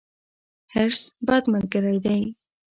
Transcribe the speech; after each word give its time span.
حرص، 0.73 1.03
بد 1.27 1.43
ملګری 1.53 1.97
دی. 2.05 2.21